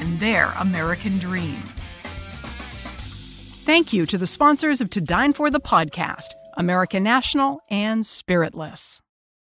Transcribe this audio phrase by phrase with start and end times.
[0.00, 1.62] and their American dream.
[3.64, 9.00] Thank you to the sponsors of To Dine For the podcast, American National and Spiritless.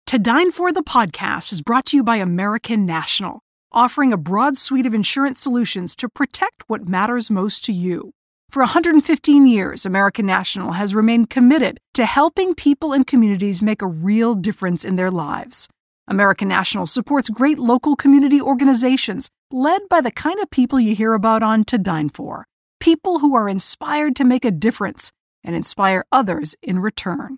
[0.06, 3.40] To Dine For the podcast is brought to you by American National,
[3.72, 8.12] offering a broad suite of insurance solutions to protect what matters most to you.
[8.50, 13.88] For 115 years, American National has remained committed to helping people and communities make a
[13.88, 15.66] real difference in their lives.
[16.06, 21.14] American National supports great local community organizations led by the kind of people you hear
[21.14, 22.48] about on To Dine For
[22.80, 25.12] people who are inspired to make a difference
[25.44, 27.36] and inspire others in return.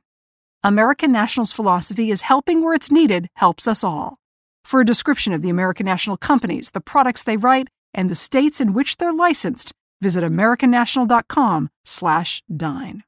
[0.64, 4.16] American National's philosophy is helping where it's needed helps us all.
[4.64, 8.62] For a description of the American National companies, the products they write, and the states
[8.62, 13.04] in which they're licensed, visit americannational.com/dine.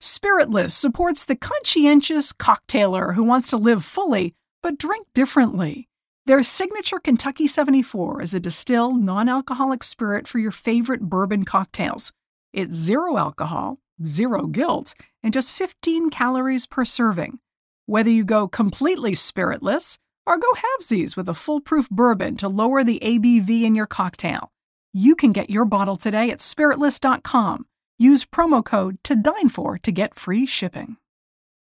[0.00, 5.90] Spiritless supports the conscientious cocktailer who wants to live fully but drink differently.
[6.26, 12.12] Their signature Kentucky 74 is a distilled, non alcoholic spirit for your favorite bourbon cocktails.
[12.52, 17.38] It's zero alcohol, zero guilt, and just 15 calories per serving.
[17.86, 22.98] Whether you go completely spiritless or go halvesies with a foolproof bourbon to lower the
[23.04, 24.50] ABV in your cocktail,
[24.92, 27.66] you can get your bottle today at spiritless.com.
[27.98, 30.96] Use promo code to dine for to get free shipping.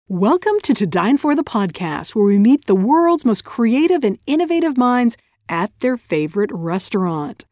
[0.08, 4.20] Welcome to To Dine For the podcast, where we meet the world's most creative and
[4.24, 5.16] innovative minds
[5.48, 7.44] at their favorite restaurant.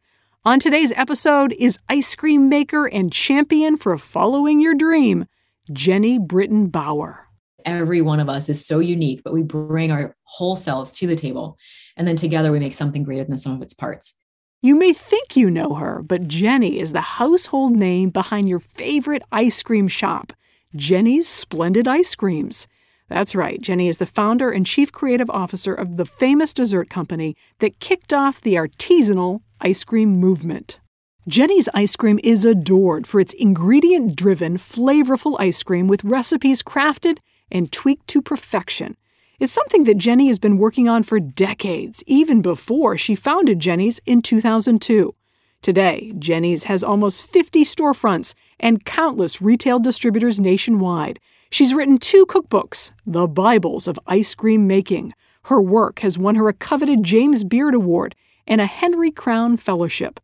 [0.45, 5.25] On today's episode is ice cream maker and champion for following your dream,
[5.71, 7.27] Jeni Britton Bauer.
[7.65, 11.17] Every one of us is so unique, but we bring our whole selves to the
[11.17, 11.57] table,
[11.97, 14.13] and then together we make something greater than the sum of its parts.
[14.61, 19.23] You may think you know her, but Jeni is the household name behind your favorite
[19.33, 20.31] ice cream shop.
[20.75, 22.67] Jeni's Splendid Ice Creams.
[23.07, 27.37] That's right, Jeni is the founder and chief creative officer of the famous dessert company
[27.59, 30.81] that kicked off the artisanal ice cream movement.
[31.29, 37.19] Jeni's ice cream is adored for its ingredient driven, flavorful ice cream with recipes crafted
[37.49, 38.97] and tweaked to perfection.
[39.39, 44.01] It's something that Jeni has been working on for decades, even before she founded Jeni's
[44.05, 45.15] in 2002.
[45.65, 51.19] Today, Jeni's has almost 50 storefronts and countless retail distributors nationwide.
[51.49, 55.11] She's written two cookbooks, The Bibles of Ice Cream Making.
[55.45, 58.13] Her work has won her a coveted James Beard Award
[58.45, 60.19] and a Henry Crown Fellowship.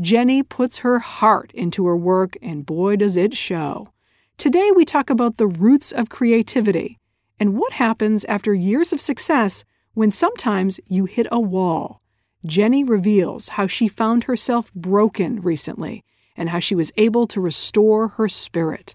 [0.00, 3.90] Jeni puts her heart into her work, and boy, does it show.
[4.38, 6.98] Today, we talk about the roots of creativity
[7.38, 12.00] and what happens after years of success when sometimes you hit a wall.
[12.46, 16.04] Jeni reveals how she found herself broken recently
[16.36, 18.94] and how she was able to restore her spirit.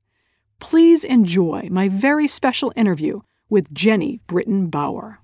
[0.60, 5.20] Please enjoy my very special interview with Jeni Britton Bauer.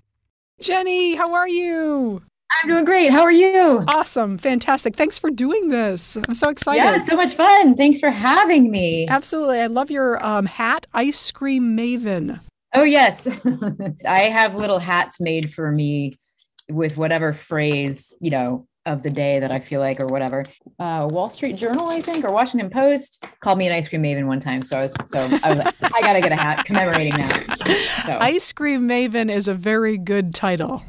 [0.61, 2.21] Jeni, how are you?
[2.61, 3.11] I'm doing great.
[3.11, 3.83] How are you?
[3.87, 4.37] Awesome.
[4.37, 4.95] Fantastic.
[4.95, 6.17] Thanks for doing this.
[6.27, 6.83] I'm so excited.
[6.83, 7.75] Yeah, so much fun.
[7.75, 9.07] Thanks for having me.
[9.07, 9.59] Absolutely.
[9.59, 12.39] I love your um, hat, Ice Cream Maven.
[12.73, 13.27] Oh, yes.
[14.07, 16.17] I have little hats made for me
[16.69, 20.43] with whatever phrase, you know, of the day that I feel like, or whatever.
[20.79, 24.27] Uh, Wall Street Journal, I think, or Washington Post called me an ice cream maven
[24.27, 24.63] one time.
[24.63, 28.03] So I was, so I was like, I gotta get a hat commemorating that.
[28.05, 28.17] So.
[28.19, 30.83] Ice cream maven is a very good title.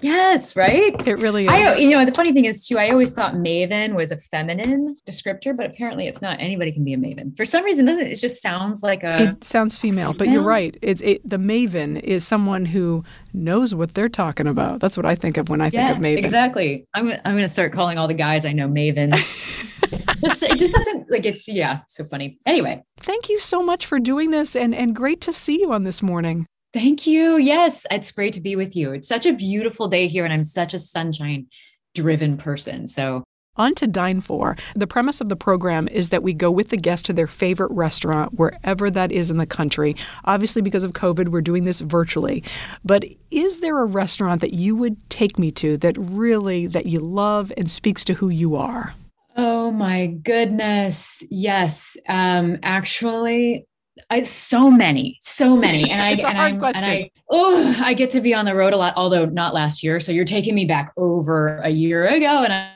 [0.00, 0.94] Yes, right.
[1.06, 1.50] It really is.
[1.50, 2.78] I, you know, the funny thing is too.
[2.78, 6.40] I always thought maven was a feminine descriptor, but apparently it's not.
[6.40, 7.36] Anybody can be a maven.
[7.36, 8.16] For some reason, doesn't it?
[8.16, 9.30] Just sounds like a.
[9.30, 10.76] It sounds female, but you're right.
[10.82, 14.80] It's it, the maven is someone who knows what they're talking about.
[14.80, 16.18] That's what I think of when I think of maven.
[16.18, 16.86] Exactly.
[16.94, 19.12] I'm I'm going to start calling all the guys I know maven.
[20.20, 23.98] just it just doesn't like it's yeah so funny anyway thank you so much for
[23.98, 26.46] doing this and and great to see you on this morning
[26.76, 27.38] Thank you.
[27.38, 28.92] Yes, it's great to be with you.
[28.92, 31.46] It's such a beautiful day here, and I'm such a sunshine
[31.94, 32.86] driven person.
[32.86, 33.24] So,
[33.56, 34.58] on to Dine For.
[34.74, 37.70] The premise of the program is that we go with the guest to their favorite
[37.72, 39.96] restaurant, wherever that is in the country.
[40.26, 42.44] Obviously, because of COVID, we're doing this virtually.
[42.84, 47.00] But is there a restaurant that you would take me to that really that you
[47.00, 48.92] love and speaks to who you are?
[49.34, 51.24] Oh my goodness.
[51.30, 51.96] Yes.
[52.06, 53.66] Um, actually,
[54.10, 56.84] I, so many, so many, and I it's a and, hard I'm, question.
[56.84, 60.00] I oh I get to be on the road a lot, although not last year.
[60.00, 62.70] So you're taking me back over a year ago, and I,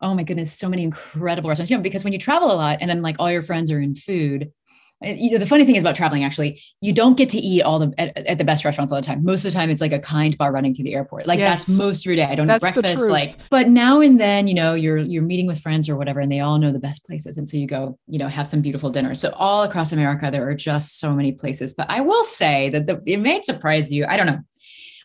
[0.00, 1.70] oh my goodness, so many incredible restaurants.
[1.70, 3.80] You know, because when you travel a lot and then like all your friends are
[3.80, 4.52] in food,
[5.04, 7.60] Uh, you know the funny thing is about traveling actually you don't get to eat
[7.60, 9.22] all the at, at, the best restaurants all the time.
[9.22, 11.26] Most of the time it's like a kind bar running through the airport.
[11.26, 11.66] Like yes.
[11.66, 12.24] that's most of your day.
[12.24, 15.46] I don't that's have breakfast like but now and then you know you're you're meeting
[15.46, 17.98] with friends or whatever and they all know the best places and so you go
[18.06, 19.14] you know have some beautiful dinner.
[19.14, 22.86] So all across america there are just so many places but i will say that
[22.86, 24.40] the, it may surprise you i don't know.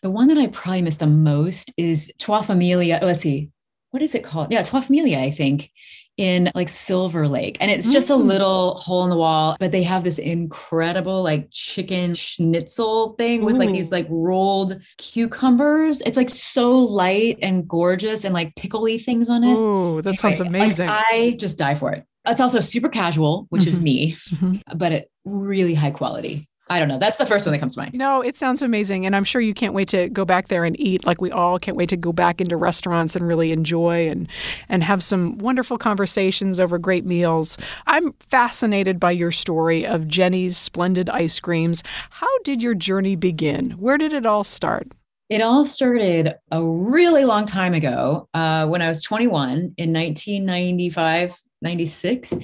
[0.02, 3.50] The one that i probably miss the most is Trois Familia let's see
[3.90, 4.50] what is it called?
[4.52, 5.70] Yeah Trois Familia i think
[6.22, 7.56] in like Silver Lake.
[7.60, 8.20] And it's just mm-hmm.
[8.20, 8.28] a mm.
[8.28, 13.56] little hole in the wall, but they have this incredible like chicken schnitzel thing with
[13.56, 13.58] Ooh.
[13.58, 16.00] like these like rolled cucumbers.
[16.02, 19.56] It's like so light and gorgeous and like pickly things on it.
[19.56, 20.86] Oh, that anyway, sounds amazing.
[20.86, 22.06] Like, I just die for it.
[22.24, 23.76] It's also super casual, which mm-hmm.
[23.76, 24.78] is me, mm-hmm.
[24.78, 26.48] but it really high quality.
[26.72, 26.98] I don't know.
[26.98, 27.92] That's the first one that comes to mind.
[27.92, 29.04] No, it sounds amazing.
[29.04, 31.58] And I'm sure you can't wait to go back there and eat like we all
[31.58, 34.26] can't wait to go back into restaurants and really enjoy and
[34.70, 37.58] and have some wonderful conversations over great meals.
[37.86, 41.82] I'm fascinated by your story of Jeni's splendid ice creams.
[42.08, 43.72] How did your journey begin?
[43.72, 44.88] Where did it all start?
[45.28, 51.36] It all started a really long time ago uh, when I was 21 in 1995,
[51.60, 52.34] 96.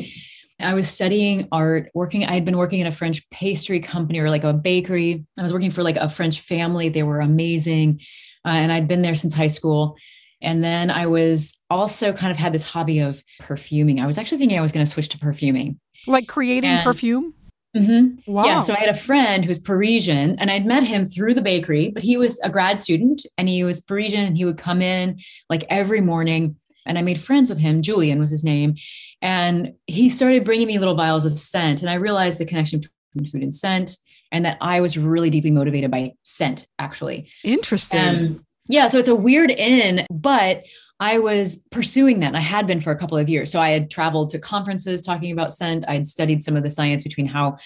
[0.61, 2.25] I was studying art, working.
[2.25, 5.25] I had been working in a French pastry company or like a bakery.
[5.39, 6.89] I was working for like a French family.
[6.89, 8.01] They were amazing.
[8.45, 9.97] Uh, and I'd been there since high school.
[10.41, 14.01] And then I was also kind of had this hobby of perfuming.
[14.01, 15.79] I was actually thinking I was going to switch to perfuming.
[16.07, 17.35] Like creating and, perfume?
[17.77, 18.33] Mm-hmm.
[18.33, 18.45] Wow.
[18.45, 18.59] Yeah.
[18.61, 21.91] So I had a friend who was Parisian and I'd met him through the bakery,
[21.91, 25.21] but he was a grad student and he was Parisian and he would come in
[25.51, 26.57] like every morning.
[26.87, 27.83] And I made friends with him.
[27.83, 28.77] Julian was his name.
[29.21, 31.81] And he started bringing me little vials of scent.
[31.81, 33.97] And I realized the connection between food and scent,
[34.31, 37.29] and that I was really deeply motivated by scent, actually.
[37.43, 37.99] Interesting.
[37.99, 38.87] And yeah.
[38.87, 40.63] So it's a weird in, but
[41.01, 42.35] I was pursuing that.
[42.35, 43.53] I had been for a couple of years.
[43.53, 45.85] So I had traveled to conferences talking about scent.
[45.87, 47.57] I had studied some of the science between how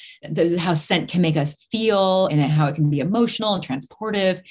[0.58, 4.42] how scent can make us feel and how it can be emotional and transportive.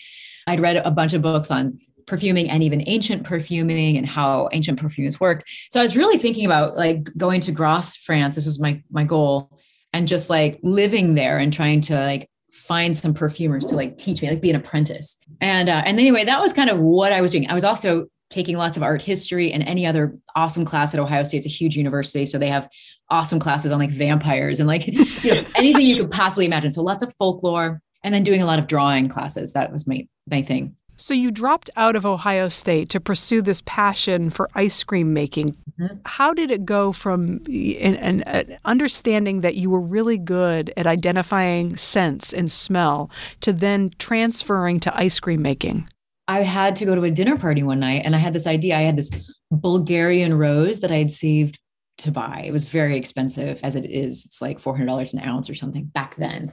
[0.48, 4.80] I'd read a bunch of books on perfuming and even ancient perfuming and how ancient
[4.80, 5.44] perfumes worked.
[5.70, 8.36] So I was really thinking about like going to Grasse, France.
[8.36, 9.60] This was my my goal,
[9.94, 14.22] and just like living there and trying to like find some perfumers to like teach
[14.22, 15.18] me, like be an apprentice.
[15.42, 17.50] And uh, and anyway, that was kind of what I was doing.
[17.50, 21.24] I was also taking lots of art history and any other awesome class at Ohio
[21.24, 21.40] State.
[21.40, 22.70] It's a huge university, so they have
[23.10, 24.88] awesome classes on like vampires and like
[25.24, 26.72] you know anything you could possibly imagine.
[26.72, 29.54] So lots of folklore, and then doing a lot of drawing classes.
[29.54, 30.76] That was my my thing.
[31.02, 35.58] So you dropped out of Ohio State to pursue this passion for ice cream making.
[35.80, 35.96] Mm-hmm.
[36.06, 41.76] How did it go from an, an understanding that you were really good at identifying
[41.76, 43.10] scents and smell
[43.40, 45.90] to then transferring to ice cream making?
[46.28, 48.78] I had to go to a dinner party one night and I had this idea.
[48.78, 49.10] I had this
[49.50, 51.60] Bulgarian rose that I had saved
[51.98, 52.44] to buy.
[52.46, 54.24] It was very expensive as it is.
[54.24, 56.52] It's like $400 an ounce or something back then.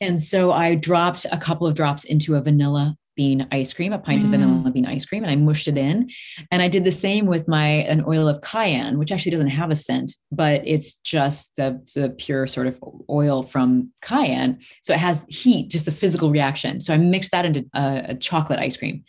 [0.00, 3.98] And so I dropped a couple of drops into a vanilla bean ice cream, a
[3.98, 4.24] pint mm.
[4.24, 6.10] of vanilla bean ice cream, and I mushed it in.
[6.50, 9.70] And I did the same with my an oil of cayenne, which actually doesn't have
[9.70, 14.58] a scent, but it's just the, the pure sort of oil from cayenne.
[14.82, 16.80] So it has heat, just the physical reaction.
[16.80, 19.04] So I mixed that into a, a chocolate ice cream.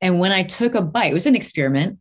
[0.00, 1.98] And when I took a bite, it was an experiment.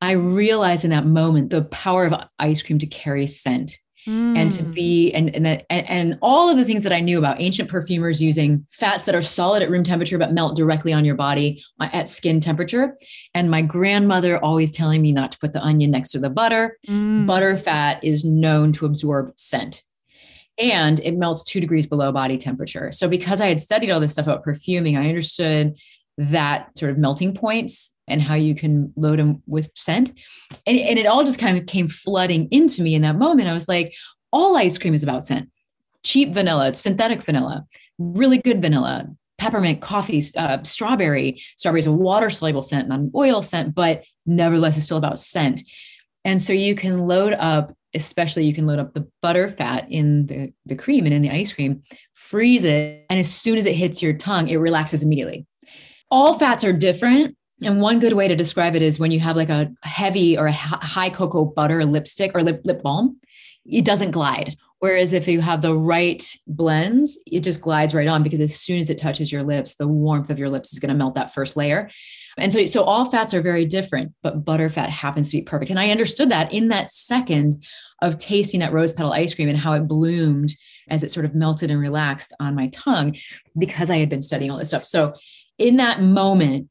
[0.00, 4.36] I realized in that moment the power of ice cream to carry scent Mm.
[4.36, 4.74] and to mm.
[4.74, 7.70] be and and, that, and and all of the things that I knew about ancient
[7.70, 11.62] perfumers using fats that are solid at room temperature but melt directly on your body
[11.78, 12.96] uh, at skin temperature
[13.32, 16.78] and my grandmother always telling me not to put the onion next to the butter
[16.88, 17.28] mm.
[17.28, 19.84] butter fat is known to absorb scent
[20.58, 24.14] and it melts 2 degrees below body temperature so because I had studied all this
[24.14, 25.76] stuff about perfuming I understood
[26.30, 30.18] that sort of melting points and how you can load them with scent.
[30.66, 33.48] And, and it all just kind of came flooding into me in that moment.
[33.48, 33.94] I was like,
[34.32, 35.50] all ice cream is about scent.
[36.02, 37.64] Cheap vanilla, synthetic vanilla,
[37.98, 41.42] really good vanilla, peppermint, coffee, uh, strawberry.
[41.56, 45.20] Strawberry is a water soluble scent, not an oil scent, but nevertheless, it's still about
[45.20, 45.62] scent.
[46.24, 50.26] And so you can load up, especially you can load up the butter fat in
[50.26, 53.04] the, the cream and in the ice cream, freeze it.
[53.10, 55.46] And as soon as it hits your tongue, it relaxes immediately.
[56.12, 57.38] All fats are different.
[57.62, 60.46] And one good way to describe it is when you have like a heavy or
[60.46, 63.18] a high cocoa butter lipstick or lip, lip balm,
[63.64, 64.56] it doesn't glide.
[64.80, 68.78] Whereas if you have the right blends, it just glides right on because as soon
[68.78, 71.32] as it touches your lips, the warmth of your lips is going to melt that
[71.32, 71.88] first layer.
[72.36, 75.70] And so, so all fats are very different, but butter fat happens to be perfect.
[75.70, 77.64] And I understood that in that second
[78.02, 80.54] of tasting that rose petal ice cream and how it bloomed
[80.88, 83.16] as it sort of melted and relaxed on my tongue
[83.56, 84.84] because I had been studying all this stuff.
[84.84, 85.14] So
[85.58, 86.68] in that moment,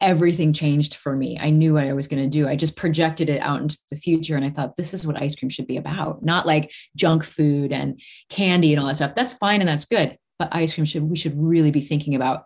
[0.00, 1.38] everything changed for me.
[1.40, 2.46] I knew what I was going to do.
[2.46, 4.36] I just projected it out into the future.
[4.36, 7.72] And I thought, this is what ice cream should be about, not like junk food
[7.72, 9.14] and candy and all that stuff.
[9.14, 10.18] That's fine and that's good.
[10.38, 12.42] But ice cream should, we should really be thinking about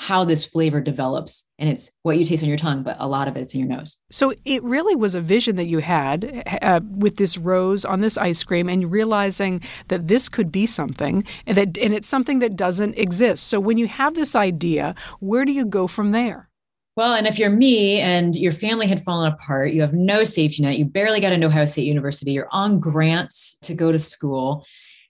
[0.00, 1.44] how this flavor develops.
[1.58, 3.68] And it's what you taste on your tongue but a lot of it's in your
[3.68, 3.96] nose.
[4.12, 8.16] So it really was a vision that you had uh, with this rose on this
[8.16, 12.54] ice cream and realizing that this could be something and that and it's something that
[12.54, 13.48] doesn't exist.
[13.48, 16.48] So when you have this idea where do you go from there?
[16.94, 20.62] Well, and if you're me and your family had fallen apart, you have no safety
[20.62, 24.64] net, you barely got into Ohio State University, you're on grants to go to school,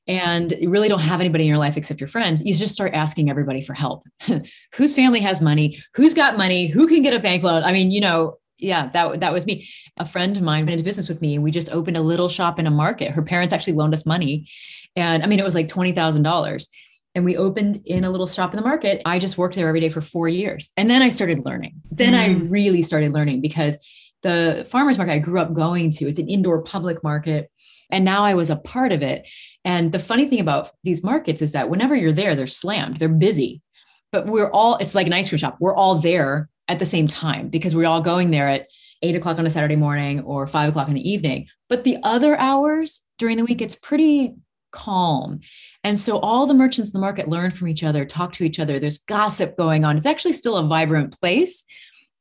[0.09, 2.95] and you really don't have anybody in your life except your friends, you just start
[2.95, 4.05] asking everybody for help.
[4.75, 5.83] Whose family has money?
[5.95, 6.67] Who's got money?
[6.67, 7.63] Who can get a bank loan?
[7.63, 9.69] I mean, you know, yeah, that that was me.
[9.99, 12.29] A friend of mine went into business with me, and we just opened a little
[12.29, 13.13] shop in a market.
[13.13, 14.49] Her parents actually loaned us money,
[14.97, 16.69] and I mean, it was like twenty thousand dollars.
[17.15, 19.03] And we opened in a little shop in the market.
[19.05, 21.81] I just worked there every day for four years, and then I started learning.
[21.91, 22.19] Then mm.
[22.19, 23.79] I really started learning because
[24.23, 27.51] the farmers market I grew up going to, it's an indoor public market.
[27.91, 29.27] And now I was a part of it.
[29.69, 33.09] And the funny thing about these markets is that whenever you're there, they're slammed, they're
[33.11, 33.61] busy.
[34.11, 35.59] But we're all, it's like an ice cream shop.
[35.61, 38.67] We're all there at the same time because we're all going there at
[39.03, 41.49] eight o'clock on a Saturday morning or five o'clock in the evening.
[41.69, 44.37] But the other hours during the week, it's pretty
[44.73, 45.41] calm.
[45.85, 48.59] And so all the merchants in the market learn from each other, talk to each
[48.59, 48.79] other.
[48.79, 49.99] There's gossip going on.
[49.99, 51.63] It's actually still a vibrant place,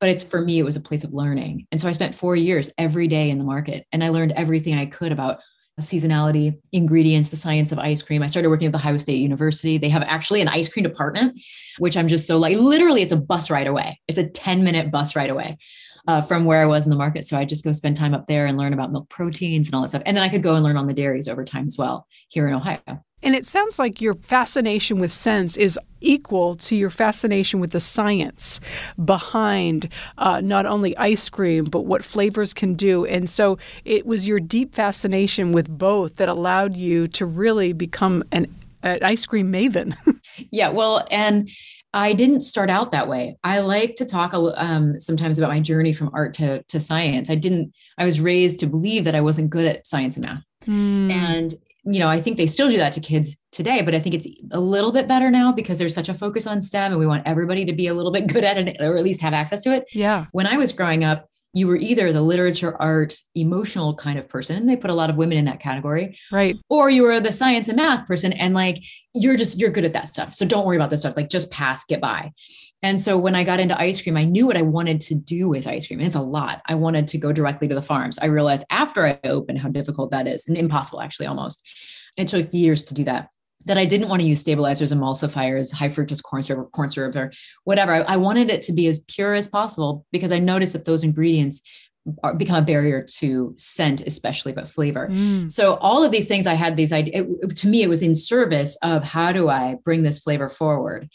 [0.01, 1.66] but it's for me, it was a place of learning.
[1.72, 4.75] And so I spent four years every day in the market and I learned everything
[4.75, 5.39] I could about
[5.81, 8.24] seasonality, ingredients, the science of ice cream.
[8.24, 9.77] I started working at the Ohio State University.
[9.77, 11.39] They have actually an ice cream department,
[11.77, 14.00] which I'm just so like, literally, it's a bus ride away.
[14.07, 15.57] It's a 10 minute bus ride away.
[16.08, 17.26] Uh, from where I was in the market.
[17.26, 19.82] So I just go spend time up there and learn about milk proteins and all
[19.82, 20.04] that stuff.
[20.06, 22.48] And then I could go and learn on the dairies over time as well here
[22.48, 23.04] in Ohio.
[23.24, 27.80] And it sounds like your fascination with scents is equal to your fascination with the
[27.80, 28.60] science
[29.04, 33.06] behind uh, not only ice cream, but what flavors can do.
[33.06, 38.24] And so it was your deep fascination with both that allowed you to really become
[38.32, 38.46] an,
[38.84, 39.98] an ice cream maven.
[40.52, 41.50] yeah, well, and
[41.94, 43.38] I didn't start out that way.
[43.44, 47.29] I like to talk um, sometimes about my journey from art to, to science.
[47.29, 50.44] I didn't, I was raised to believe that I wasn't good at science and math.
[50.65, 51.12] Mm.
[51.12, 51.56] And
[51.89, 54.27] you know, I think they still do that to kids today, but I think it's
[54.51, 57.24] a little bit better now because there's such a focus on STEM and we want
[57.25, 59.74] everybody to be a little bit good at it or at least have access to
[59.74, 59.86] it.
[59.94, 60.25] Yeah.
[60.34, 64.68] When I was growing up, you were either the literature, art, emotional kind of person.
[64.68, 66.18] They put a lot of women in that category.
[66.32, 66.56] Right.
[66.70, 69.94] Or you were the science and math person and like you're just you're good at
[69.94, 70.36] that stuff.
[70.36, 71.18] So don't worry about this stuff.
[71.18, 72.32] Like just pass, get by.
[72.84, 75.50] And so when I got into ice cream, I knew what I wanted to do
[75.50, 76.00] with ice cream.
[76.00, 76.62] And it's a lot.
[76.68, 78.20] I wanted to go directly to the farms.
[78.20, 81.66] I realized after I opened how difficult that is and impossible, actually, almost.
[82.18, 83.30] It took years to do that.
[83.67, 87.31] That I didn't want to use stabilizers, emulsifiers, high fructose corn syrup, corn syrup, or
[87.65, 87.91] whatever.
[87.93, 91.03] I, I wanted it to be as pure as possible because I noticed that those
[91.03, 91.62] ingredients
[92.24, 95.09] are, become a barrier to scent, especially, but flavor.
[95.09, 95.51] Mm.
[95.51, 97.27] So all of these things, I had these ideas.
[97.55, 101.09] To me, it was in service of how do I bring this flavor forward.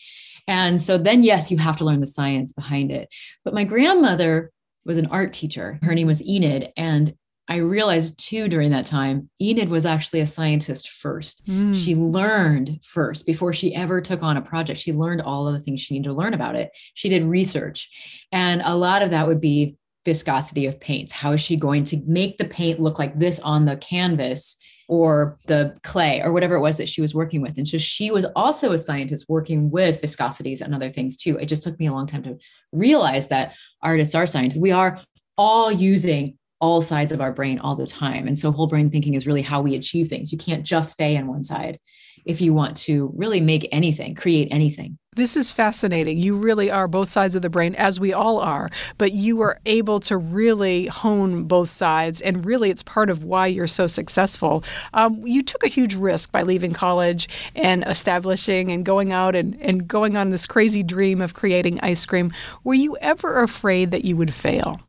[0.47, 3.09] And so then, yes, you have to learn the science behind it.
[3.45, 4.51] But my grandmother
[4.85, 5.79] was an art teacher.
[5.83, 6.73] Her name was Enid.
[6.77, 7.15] And
[7.53, 11.47] I realized too during that time, Enid was actually a scientist first.
[11.47, 11.75] Mm.
[11.75, 14.81] She learned first before she ever took on a project.
[14.81, 16.71] She learned all of the things she needed to learn about it.
[16.95, 17.91] She did research.
[18.33, 21.13] And a lot of that would be viscosity of paints.
[21.13, 24.57] How is she going to make the paint look like this on the canvas
[24.89, 27.59] or the clay or whatever it was that she was working with.
[27.59, 31.37] And so she was also a scientist working with viscosities and other things too.
[31.37, 32.39] It just took me a long time to
[32.73, 34.59] realize that artists are scientists.
[34.59, 35.01] We are
[35.37, 38.29] all using all sides of our brain all the time.
[38.29, 40.31] And so whole brain thinking is really how we achieve things.
[40.31, 41.81] You can't just stay in one side
[42.25, 44.97] if you want to really make anything, create anything.
[45.17, 46.19] This is fascinating.
[46.19, 49.59] You really are both sides of the brain, as we all are, but you were
[49.67, 54.63] able to really hone both sides, and really it's part of why you're so successful.
[54.95, 59.61] Um, you took a huge risk by leaving college and establishing and going out and,
[59.61, 62.33] and going on this crazy dream of creating ice cream.
[62.63, 64.81] Were you ever afraid that you would fail?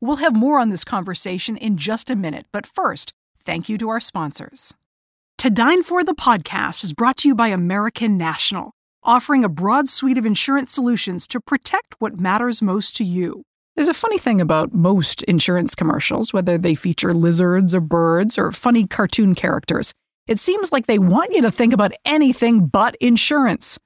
[0.00, 3.88] We'll have more on this conversation in just a minute, but first, thank you to
[3.90, 4.72] our sponsors.
[5.38, 9.88] To Dine For the podcast is brought to you by American National offering a broad
[9.88, 13.42] suite of insurance solutions to protect what matters most to you.
[13.74, 18.52] There's a funny thing about most insurance commercials, whether they feature lizards or birds or
[18.52, 19.92] funny cartoon characters.
[20.26, 23.78] It seems like they want you to think about anything but insurance.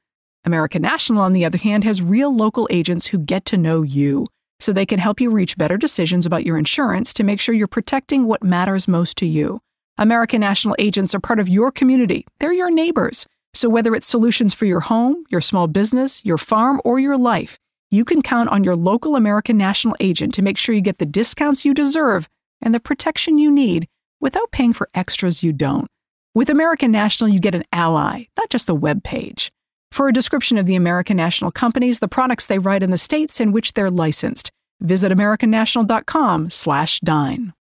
[0.44, 4.26] American National, on the other hand, has real local agents who get to know you,
[4.61, 7.66] so they can help you reach better decisions about your insurance to make sure you're
[7.66, 9.61] protecting what matters most to you.
[9.99, 13.26] American National agents are part of your community, they're your neighbors.
[13.52, 17.58] So, whether it's solutions for your home, your small business, your farm, or your life,
[17.90, 21.06] you can count on your local American National agent to make sure you get the
[21.06, 22.28] discounts you deserve
[22.61, 23.87] and the protection you need
[24.20, 25.87] without paying for extras you don't.
[26.34, 29.52] With American National, you get an ally, not just a web page.
[29.95, 33.41] For a description of the American National companies, the products they write in the states
[33.41, 37.53] in which they're licensed, visit americannational.com/dine.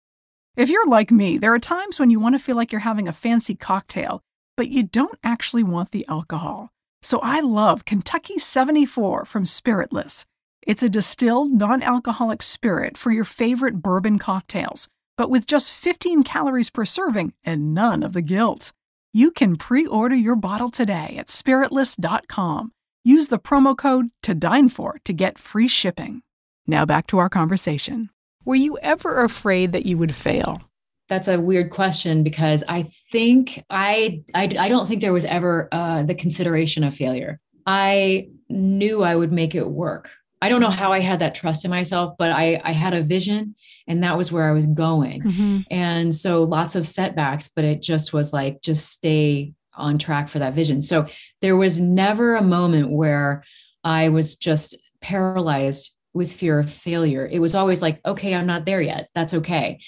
[0.57, 3.07] If you're like me, there are times when you want to feel like you're having
[3.07, 4.23] a fancy cocktail,
[4.57, 6.71] but you don't actually want the alcohol.
[7.03, 10.25] So I love Kentucky 74 from Spiritless.
[10.63, 14.87] It's a distilled, non alcoholic spirit for your favorite bourbon cocktails,
[15.19, 18.71] but with just 15 calories per serving and none of the guilt.
[19.13, 22.71] You can pre order your bottle today at spiritless.com.
[23.03, 26.23] Use the promo code to dine for to get free shipping.
[26.65, 28.09] Now back to our conversation.
[28.43, 30.61] Were you ever afraid that you would fail?
[31.09, 35.69] that's a weird question because I think I I, I don't think there was ever
[35.71, 37.39] uh, the consideration of failure.
[37.65, 40.09] I knew I would make it work.
[40.43, 43.01] I don't know how I had that trust in myself, but I I had a
[43.01, 43.55] vision
[43.87, 45.21] and that was where I was going.
[45.21, 45.59] Mm-hmm.
[45.71, 50.39] And so lots of setbacks, but it just was like just stay on track for
[50.39, 50.81] that vision.
[50.81, 51.07] So
[51.39, 53.45] there was never a moment where
[53.85, 57.25] I was just paralyzed with fear of failure.
[57.25, 59.07] It was always like, okay, I'm not there yet.
[59.15, 59.79] That's okay.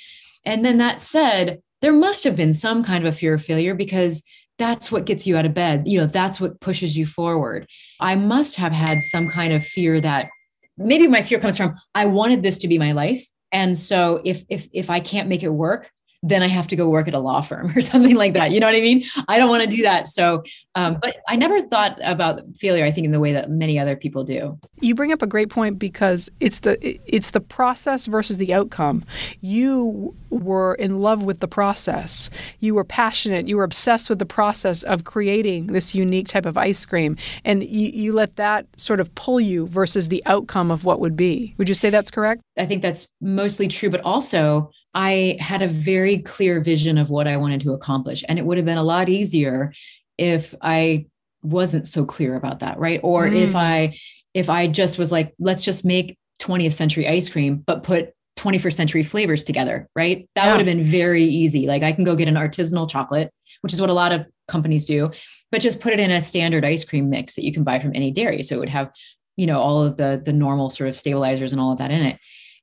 [0.46, 3.76] And then that said, there must have been some kind of a fear of failure
[3.76, 4.24] because
[4.58, 5.84] that's what gets you out of bed.
[5.86, 7.68] You know, that's what pushes you forward.
[8.00, 10.30] I must have had some kind of fear that
[10.78, 13.26] maybe my fear comes from I wanted this to be my life.
[13.52, 15.92] And so if if if I can't make it work,
[16.26, 18.52] then I have to go work at a law firm or something like that.
[18.52, 19.04] You know what I mean?
[19.28, 20.08] I don't want to do that.
[20.08, 22.84] So, um, but I never thought about failure.
[22.84, 24.58] I think in the way that many other people do.
[24.82, 29.06] You bring up a great point because it's the it's the process versus the outcome.
[29.42, 32.30] You were in love with the process.
[32.60, 33.48] You were passionate.
[33.48, 37.66] You were obsessed with the process of creating this unique type of ice cream, and
[37.66, 41.54] you, you let that sort of pull you versus the outcome of what would be.
[41.58, 42.42] Would you say that's correct?
[42.58, 47.28] I think that's mostly true, but also I had a very clear vision of what
[47.28, 48.24] I wanted to accomplish.
[48.28, 49.74] And it would have been a lot easier
[50.18, 51.08] if I
[51.44, 53.02] wasn't so clear about that, right?
[53.04, 53.36] Or mm.
[53.36, 53.98] if I
[54.34, 58.74] if I just was like, let's just make 20th century ice cream, but put 21st
[58.74, 60.28] century flavors together, right?
[60.36, 60.52] That yeah.
[60.52, 61.68] would have been very easy.
[61.68, 63.32] Like I can go get an artisanal chocolate,
[63.62, 65.12] which is what a lot of companies do,
[65.52, 67.96] but just put it in a standard ice cream mix that you can buy from
[67.96, 68.44] any dairy.
[68.44, 68.92] So it would have,
[69.38, 72.02] you know, all of the the normal sort of stabilizers and all of that in
[72.02, 72.20] it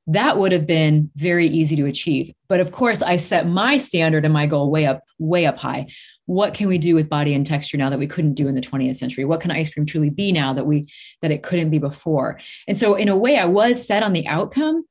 [0.09, 2.33] that would have been very easy to achieve.
[2.49, 5.87] But of course, I set my standard and my goal way up, way up high.
[6.27, 8.61] What can we do with body and texture now that we couldn't do in the
[8.61, 9.25] 20th century?
[9.25, 10.88] What can ice cream truly be now that we
[11.21, 12.41] that it couldn't be before?
[12.67, 14.85] And so in a way, I was set on the outcome,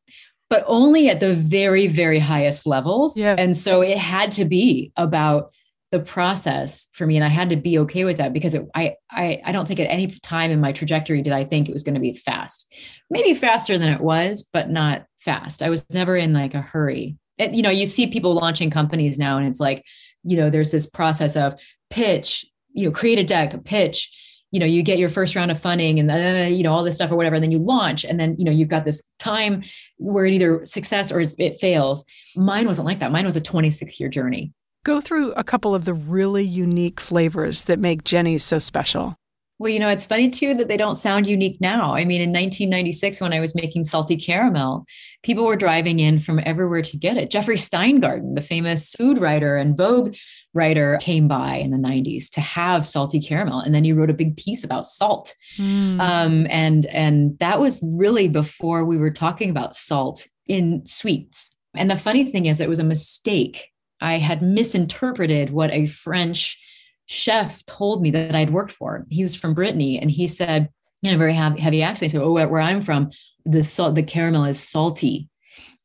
[0.49, 3.17] but only at the very, very highest levels.
[3.17, 5.53] And so it had to be about
[5.91, 8.95] the process for me and i had to be okay with that because it, I,
[9.09, 11.83] I i don't think at any time in my trajectory did i think it was
[11.83, 12.73] going to be fast.
[13.09, 15.61] Maybe faster than it was but not fast.
[15.61, 17.17] I was never in like a hurry.
[17.37, 19.83] It, you know you see people launching companies now and it's like
[20.23, 24.09] you know there's this process of pitch you know create a deck pitch
[24.51, 26.95] you know you get your first round of funding and then you know all this
[26.95, 29.63] stuff or whatever and then you launch and then you know you've got this time
[29.97, 32.05] where it either success or it fails.
[32.35, 33.11] Mine wasn't like that.
[33.11, 37.65] Mine was a 26 year journey Go through a couple of the really unique flavors
[37.65, 39.15] that make Jeni's so special.
[39.59, 41.93] Well, you know, it's funny too that they don't sound unique now.
[41.93, 44.87] I mean, in 1996, when I was making salty caramel,
[45.21, 47.29] people were driving in from everywhere to get it.
[47.29, 50.15] Jeffrey Steingarten, the famous food writer and Vogue
[50.55, 54.15] writer, came by in the 90s to have salty caramel, and then he wrote a
[54.15, 55.35] big piece about salt.
[55.59, 55.99] Mm.
[55.99, 61.55] Um, and and that was really before we were talking about salt in sweets.
[61.75, 63.70] And the funny thing is, it was a mistake
[64.01, 66.59] I had misinterpreted what a French
[67.05, 69.05] chef told me that I'd worked for.
[69.09, 70.69] He was from Brittany, and he said
[71.03, 73.11] in a very heavy accent, he said, "Oh, where I'm from,
[73.45, 75.29] the salt, the caramel is salty,"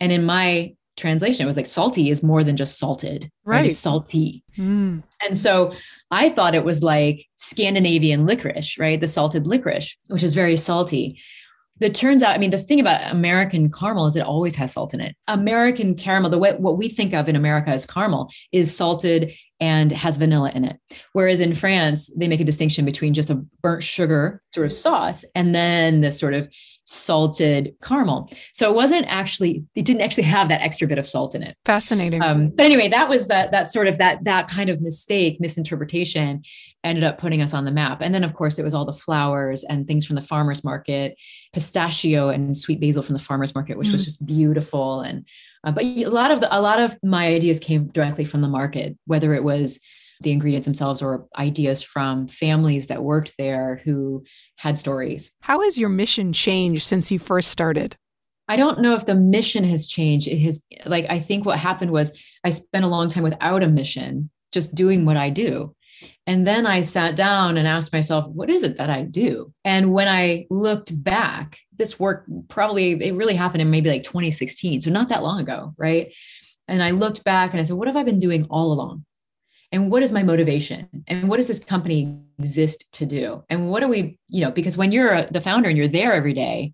[0.01, 3.57] and in my translation, it was like salty is more than just salted, right?
[3.57, 3.71] right?
[3.71, 4.43] It's salty.
[4.57, 5.03] Mm.
[5.23, 5.75] And so
[6.11, 8.99] I thought it was like Scandinavian licorice, right?
[9.01, 11.21] The salted licorice, which is very salty
[11.81, 14.95] that turns out, I mean, the thing about American caramel is it always has salt
[14.95, 15.15] in it.
[15.29, 19.93] American caramel, the way what we think of in America as caramel is salted and
[19.93, 20.79] has vanilla in it.
[21.13, 25.25] Whereas in France, they make a distinction between just a burnt sugar sort of sauce
[25.35, 26.49] and then the sort of
[26.87, 28.31] salted caramel.
[28.55, 31.57] So it wasn't actually, it didn't actually have that extra bit of salt in it.
[31.65, 32.23] Fascinating.
[32.23, 36.43] Um, but anyway, that was that that sort of that that kind of mistake, misinterpretation
[36.85, 38.01] ended up putting us on the map.
[38.01, 41.19] And then of course it was all the flowers and things from the farmers market,
[41.53, 43.93] pistachio and sweet basil from the farmers market, which mm.
[43.93, 45.01] was just beautiful.
[45.01, 45.27] And
[45.65, 48.49] uh, but a lot of the, a lot of my ideas came directly from the
[48.49, 49.81] market, whether it was
[50.21, 54.25] the ingredients themselves or ideas from families that worked there who
[54.57, 55.33] had stories.
[55.41, 57.97] How has your mission changed since you first started?
[58.49, 60.29] I don't know if the mission has changed.
[60.29, 63.69] It has, like, I think what happened was I spent a long time without a
[63.69, 65.75] mission, just doing what I do.
[66.27, 69.53] And then I sat down and asked myself, what is it that I do?
[69.65, 74.83] And when I looked back, this work probably, it really happened in maybe like 2016.
[74.83, 75.75] So not that long ago.
[75.77, 76.15] Right.
[76.69, 79.05] And I looked back and I said, what have I been doing all along?
[79.73, 80.89] And what is my motivation?
[81.09, 83.45] And what does this company exist to do?
[83.51, 86.35] And what do we, you know, because when you're the founder and you're there every
[86.35, 86.73] day,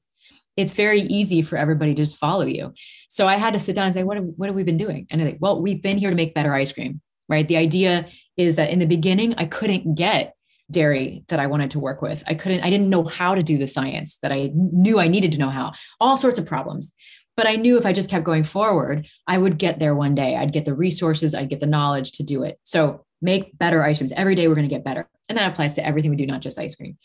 [0.56, 2.74] it's very easy for everybody to just follow you.
[3.08, 5.06] So I had to sit down and say, what have, what have we been doing?
[5.10, 7.48] And I think, well, we've been here to make better ice cream, right?
[7.48, 10.34] The idea is that in the beginning, I couldn't get
[10.70, 12.22] dairy that I wanted to work with.
[12.26, 15.32] I couldn't, I didn't know how to do the science that I knew I needed
[15.32, 16.92] to know how, all sorts of problems.
[17.36, 20.36] But I knew if I just kept going forward, I would get there one day.
[20.36, 22.58] I'd get the resources, I'd get the knowledge to do it.
[22.64, 24.12] So make better ice creams.
[24.12, 25.08] Every day we're going to get better.
[25.28, 26.98] And that applies to everything we do, not just ice cream.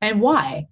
[0.00, 0.66] And why?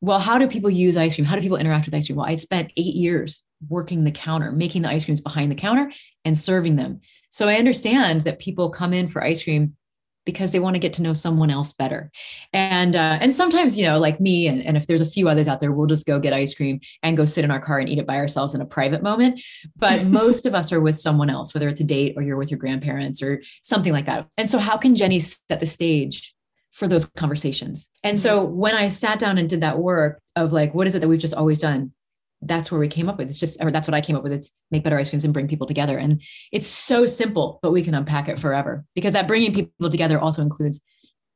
[0.00, 1.24] Well, how do people use ice cream?
[1.24, 2.16] How do people interact with ice cream?
[2.16, 5.92] Well, I spent eight years working the counter, making the ice creams behind the counter
[6.24, 7.00] and serving them.
[7.30, 9.76] So I understand that people come in for ice cream
[10.24, 12.10] because they want to get to know someone else better.
[12.52, 15.48] And uh, and sometimes, you know, like me and, and if there's a few others
[15.48, 17.88] out there, we'll just go get ice cream and go sit in our car and
[17.88, 19.40] eat it by ourselves in a private moment.
[19.76, 22.50] But most of us are with someone else, whether it's a date or you're with
[22.50, 24.28] your grandparents or something like that.
[24.36, 26.34] And so how can Jeni set the stage
[26.70, 27.88] for those conversations?
[28.02, 28.56] And so mm-hmm.
[28.56, 31.18] when I sat down and did that work of like, what is it that we've
[31.18, 31.92] just always done?
[32.42, 33.28] That's where we came up with.
[33.28, 34.32] It's just, or that's what I came up with.
[34.32, 35.96] It's make better ice creams and bring people together.
[35.96, 40.18] And it's so simple, but we can unpack it forever because that bringing people together
[40.18, 40.80] also includes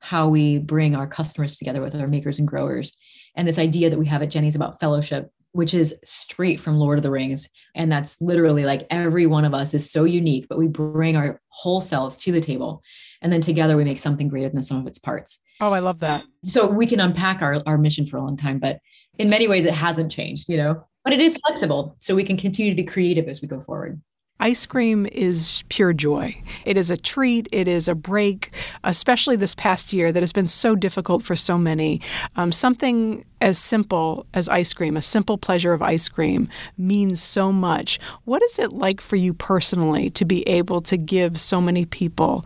[0.01, 2.97] how we bring our customers together with our makers and growers.
[3.35, 6.99] And this idea that we have at Jeni's about fellowship, which is straight from Lord
[6.99, 7.49] of the Rings.
[7.75, 11.41] And that's literally like every one of us is so unique, but we bring our
[11.49, 12.83] whole selves to the table.
[13.23, 15.39] And then together we make something greater than the sum of its parts.
[15.61, 16.25] Oh, I love that.
[16.45, 18.81] So we can unpack our, our mission for a long time, but
[19.19, 20.85] in many ways it hasn't changed, you know?
[21.07, 21.95] But it is flexible.
[21.99, 24.01] So we can continue to be creative as we go forward.
[24.41, 26.43] Ice cream is pure joy.
[26.65, 27.49] It is a treat.
[27.53, 31.57] It is a break, especially this past year that has been so difficult for so
[31.57, 32.01] many.
[32.35, 37.53] Um, something as simple as ice cream, a simple pleasure of ice cream, means so
[37.53, 38.01] much.
[38.25, 42.45] What is it like for you personally to be able to give so many people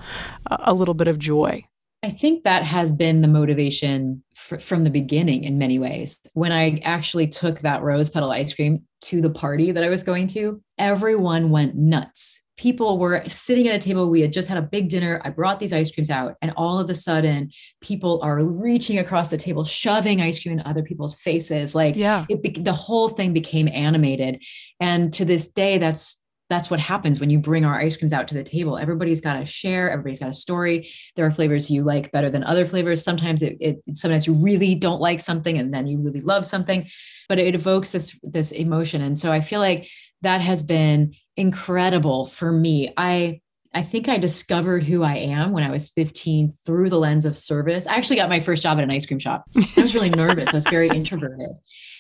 [0.51, 1.65] a, a little bit of joy?
[2.03, 6.19] I think that has been the motivation fr- from the beginning in many ways.
[6.35, 10.03] When I actually took that rose petal ice cream to the party that I was
[10.03, 12.41] going to, everyone went nuts.
[12.57, 14.11] People were sitting at a table.
[14.11, 15.21] We had just had a big dinner.
[15.25, 17.51] I brought these ice creams out, and all of a sudden,
[17.81, 21.75] people are reaching across the table, shoving ice cream in other people's faces.
[21.75, 24.43] Like, yeah, it, the whole thing became animated.
[24.79, 26.20] And to this day, that's
[26.51, 28.77] that's what happens when you bring our ice creams out to the table.
[28.77, 29.89] Everybody's got to share.
[29.89, 30.91] Everybody's got a story.
[31.15, 33.03] There are flavors you like better than other flavors.
[33.05, 36.87] Sometimes it, it, sometimes you really don't like something, and then you really love something.
[37.29, 39.89] But it evokes this this emotion, and so I feel like
[40.23, 42.93] that has been incredible for me.
[42.97, 43.41] I
[43.73, 47.37] I think I discovered who I am when I was 15 through the lens of
[47.37, 47.87] service.
[47.87, 49.45] I actually got my first job at an ice cream shop.
[49.77, 50.49] I was really nervous.
[50.49, 51.57] I was very introverted.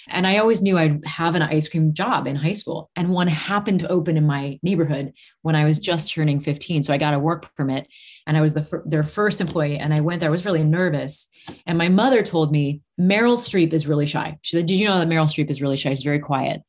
[0.08, 2.90] And I always knew I'd have an ice cream job in high school.
[2.96, 6.82] And one happened to open in my neighborhood when I was just turning 15.
[6.82, 7.86] So I got a work permit
[8.26, 9.78] and I was the, their first employee.
[9.78, 11.28] And I went there, I was really nervous.
[11.66, 14.36] And my mother told me, Meryl Streep is really shy.
[14.42, 15.90] She said, Did you know that Meryl Streep is really shy?
[15.90, 16.62] She's very quiet.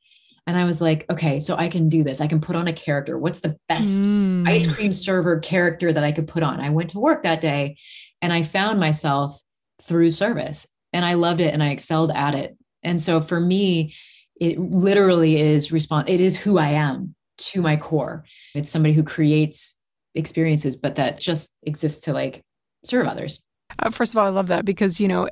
[0.48, 2.20] And I was like, okay, so I can do this.
[2.20, 3.18] I can put on a character.
[3.18, 4.48] What's the best mm.
[4.48, 6.60] ice cream server character that I could put on?
[6.60, 7.78] I went to work that day
[8.22, 9.40] and I found myself
[9.84, 12.58] through service and I loved it and I excelled at it.
[12.84, 13.94] And so for me,
[14.40, 16.10] it literally is response.
[16.10, 18.26] It is who I am to my core.
[18.56, 19.76] It's somebody who creates
[20.16, 22.42] experiences, but that just exists to like
[22.84, 23.42] serve others.
[23.80, 25.30] Uh, first of all, I love that because you know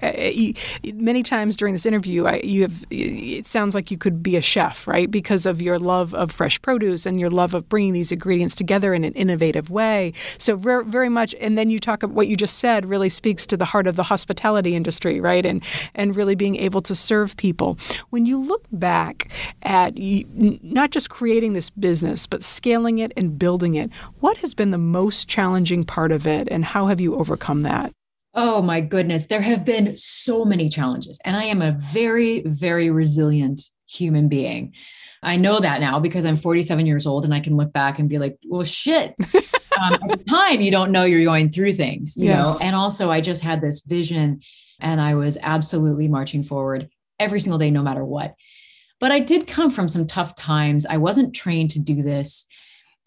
[0.93, 4.41] many times during this interview, I, you have it sounds like you could be a
[4.41, 5.10] chef, right?
[5.10, 8.93] Because of your love of fresh produce and your love of bringing these ingredients together
[8.93, 10.13] in an innovative way.
[10.38, 13.45] So very, very much, and then you talk about what you just said really speaks
[13.47, 15.45] to the heart of the hospitality industry, right?
[15.45, 15.63] And
[15.95, 17.78] and really being able to serve people.
[18.10, 19.30] When you look back
[19.63, 24.71] at not just creating this business, but scaling it and building it, what has been
[24.71, 27.91] the most challenging part of it, and how have you overcome that?
[28.33, 32.89] Oh my goodness, there have been so many challenges, and I am a very, very
[32.89, 34.73] resilient human being.
[35.21, 38.07] I know that now because I'm 47 years old and I can look back and
[38.07, 39.15] be like, well, shit.
[39.33, 42.45] um, at the time, you don't know you're going through things, you yes.
[42.45, 42.65] know?
[42.65, 44.39] And also, I just had this vision
[44.79, 46.89] and I was absolutely marching forward
[47.19, 48.35] every single day, no matter what.
[48.99, 50.85] But I did come from some tough times.
[50.85, 52.45] I wasn't trained to do this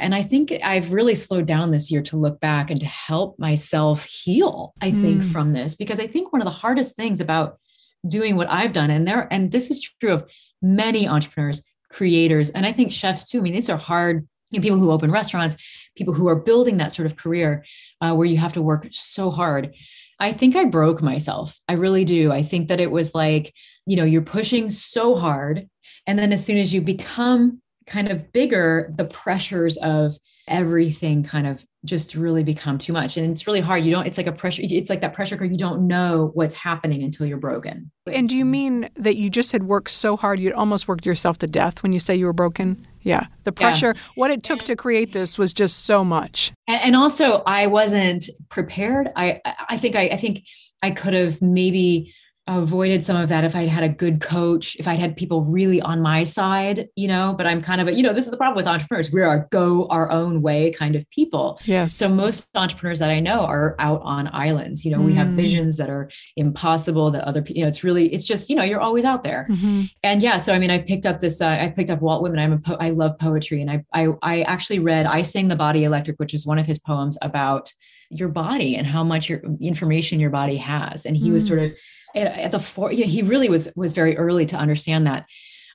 [0.02, 3.38] And I think I've really slowed down this year to look back and to help
[3.38, 5.32] myself heal, I think, mm.
[5.32, 7.58] from this, because I think one of the hardest things about
[8.06, 10.28] doing what I've done, and there, and this is true of
[10.60, 13.38] many entrepreneurs, creators, and I think chefs too.
[13.38, 15.56] I mean, these are hard you know, people who open restaurants,
[15.96, 17.64] people who are building that sort of career
[18.00, 19.74] uh, where you have to work so hard.
[20.18, 21.60] I think I broke myself.
[21.68, 22.30] I really do.
[22.30, 23.54] I think that it was like,
[23.86, 25.68] you know, you're pushing so hard.
[26.06, 30.18] And then as soon as you become kind of bigger, the pressures of
[30.48, 33.16] everything kind of just really become too much.
[33.16, 33.84] And it's really hard.
[33.84, 35.50] You don't, it's like a pressure, it's like that pressure cooker.
[35.50, 37.90] You don't know what's happening until you're broken.
[38.06, 41.38] And do you mean that you just had worked so hard, you'd almost worked yourself
[41.38, 42.86] to death when you say you were broken?
[43.02, 43.26] Yeah.
[43.44, 44.02] The pressure, yeah.
[44.14, 46.52] what it took to create this was just so much.
[46.68, 49.10] And, and also I wasn't prepared.
[49.16, 50.44] I, I think, I, I think
[50.82, 52.14] I could have maybe
[52.48, 55.80] avoided some of that if I'd had a good coach, if I'd had people really
[55.80, 58.36] on my side, you know, but I'm kind of a, you know, this is the
[58.36, 59.12] problem with entrepreneurs.
[59.12, 61.60] We are go our own way kind of people.
[61.64, 61.94] Yes.
[61.94, 64.84] So most entrepreneurs that I know are out on islands.
[64.84, 65.04] You know, mm.
[65.04, 65.36] we have mm.
[65.36, 68.64] visions that are impossible that other people, you know, it's really, it's just, you know,
[68.64, 69.46] you're always out there.
[69.48, 69.82] Mm-hmm.
[70.02, 72.40] And yeah, so I mean, I picked up this, uh, I picked up Walt Whitman.
[72.40, 73.62] I'm a, po- I love poetry.
[73.62, 76.66] And I, I, I actually read I Sing the Body Electric, which is one of
[76.66, 77.72] his poems about
[78.10, 81.06] your body and how much your information your body has.
[81.06, 81.34] And he mm.
[81.34, 81.72] was sort of,
[82.14, 85.26] at, the four, he really was was very early to understand that.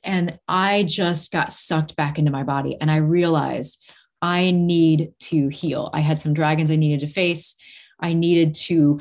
[0.03, 3.83] And I just got sucked back into my body and I realized
[4.21, 5.89] I need to heal.
[5.93, 7.55] I had some dragons I needed to face.
[7.99, 8.99] I needed to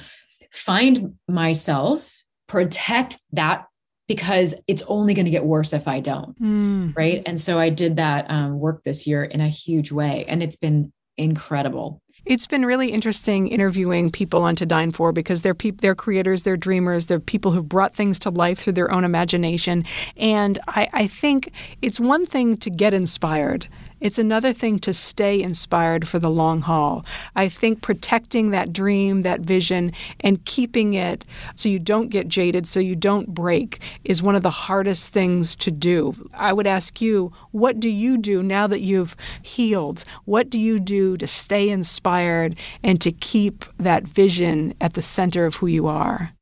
[0.51, 3.67] find myself, protect that
[4.09, 6.41] because it's only going to get worse if I don't.
[6.41, 6.97] Mm.
[6.97, 7.23] Right.
[7.27, 10.25] And so I did that um, work this year in a huge way.
[10.29, 12.01] And it's been incredible.
[12.27, 16.43] It's been really interesting interviewing people on To Dine For because they're pe- they're creators,
[16.43, 19.85] they're dreamers, they're people who've brought things to life through their own imagination.
[20.17, 23.69] And I, I think it's one thing to get inspired
[24.01, 27.05] it's another thing to stay inspired for the long haul.
[27.35, 32.69] I think protecting that dream, that vision, and keeping it so you don't get jaded,
[32.69, 36.15] so you don't break, is one of the hardest things to do.
[36.35, 40.05] I would ask you, what do you do now that you've healed?
[40.25, 45.47] What do you do to stay inspired and to keep that vision at the center
[45.47, 46.36] of who you are?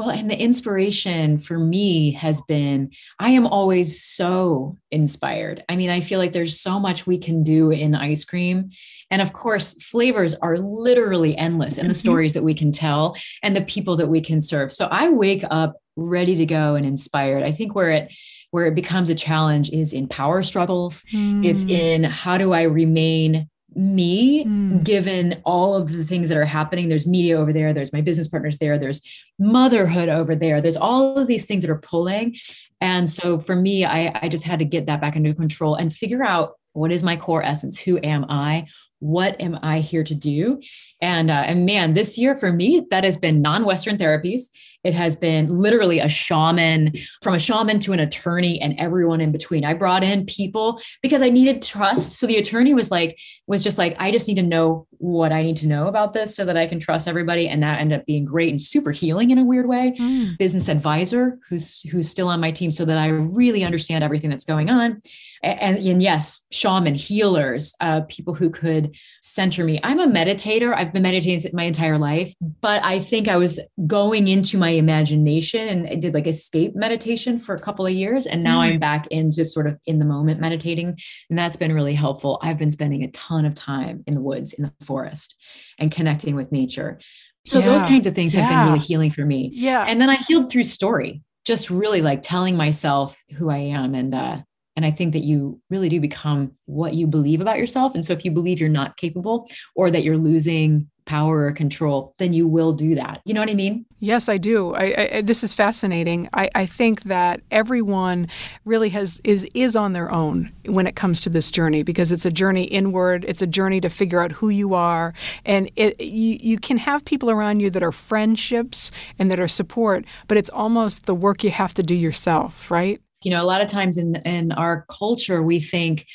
[0.00, 5.62] Well, and the inspiration for me has been I am always so inspired.
[5.68, 8.70] I mean, I feel like there's so much we can do in ice cream.
[9.10, 11.98] And of course, flavors are literally endless in the mm-hmm.
[11.98, 14.72] stories that we can tell and the people that we can serve.
[14.72, 17.42] So I wake up ready to go and inspired.
[17.42, 18.10] I think where it
[18.52, 21.02] where it becomes a challenge is in power struggles.
[21.12, 21.44] Mm.
[21.44, 24.82] It's in how do I remain me mm.
[24.82, 26.88] given all of the things that are happening.
[26.88, 27.72] There's media over there.
[27.72, 28.78] There's my business partners there.
[28.78, 29.02] There's
[29.38, 30.60] motherhood over there.
[30.60, 32.36] There's all of these things that are pulling.
[32.80, 35.92] And so for me i i just had to get that back into control and
[35.92, 37.80] figure out what is my core essence?
[37.80, 38.66] Who am i?
[39.00, 40.60] What am i here to do?
[41.00, 44.48] And uh, and man this year for me that has been non-western therapies
[44.84, 49.32] it has been literally a shaman, from a shaman to an attorney and everyone in
[49.32, 49.64] between.
[49.64, 52.12] I brought in people because I needed trust.
[52.12, 55.42] So the attorney was like, was just like, I just need to know what I
[55.42, 57.48] need to know about this so that I can trust everybody.
[57.48, 59.94] And that ended up being great and super healing in a weird way.
[59.98, 60.38] Mm.
[60.38, 64.44] Business advisor who's who's still on my team so that I really understand everything that's
[64.44, 65.02] going on.
[65.42, 69.80] And, and, yes, shaman, healers, uh, people who could center me.
[69.82, 70.74] I'm a meditator.
[70.74, 75.66] I've been meditating my entire life, but I think I was going into my imagination
[75.66, 78.26] and I did like escape meditation for a couple of years.
[78.26, 78.74] And now mm-hmm.
[78.74, 80.98] I'm back into sort of in the moment meditating.
[81.30, 82.38] And that's been really helpful.
[82.42, 85.36] I've been spending a ton of time in the woods, in the forest,
[85.78, 87.00] and connecting with nature.
[87.46, 87.66] So yeah.
[87.66, 88.42] those kinds of things yeah.
[88.42, 89.50] have been really healing for me.
[89.54, 89.84] Yeah.
[89.88, 94.14] And then I healed through story, just really like telling myself who I am and
[94.14, 94.38] uh
[94.76, 97.94] and I think that you really do become what you believe about yourself.
[97.94, 102.14] And so if you believe you're not capable or that you're losing power or control,
[102.18, 103.20] then you will do that.
[103.24, 103.84] You know what I mean?
[103.98, 104.74] Yes, I do.
[104.74, 106.28] I, I, this is fascinating.
[106.32, 108.28] I, I, think that everyone
[108.64, 112.24] really has is is on their own when it comes to this journey because it's
[112.24, 113.24] a journey inward.
[113.26, 115.12] It's a journey to figure out who you are,
[115.44, 119.48] and it, you you can have people around you that are friendships and that are
[119.48, 123.00] support, but it's almost the work you have to do yourself, right?
[123.22, 126.06] You know, a lot of times in in our culture, we think